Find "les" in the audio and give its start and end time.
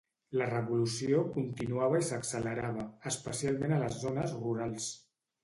3.85-4.01